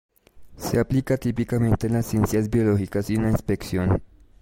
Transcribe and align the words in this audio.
Se 0.57 0.79
aplica 0.79 1.15
típicamente 1.15 1.85
en 1.85 1.93
las 1.93 2.07
ciencias 2.07 2.49
biológicas 2.49 3.07
y 3.11 3.17
en 3.17 3.21
la 3.21 3.29
inspección. 3.29 4.01